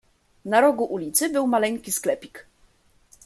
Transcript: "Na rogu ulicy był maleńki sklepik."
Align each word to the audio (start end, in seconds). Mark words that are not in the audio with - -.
"Na 0.45 0.59
rogu 0.61 0.83
ulicy 0.83 1.29
był 1.29 1.47
maleńki 1.47 1.91
sklepik." 1.91 2.45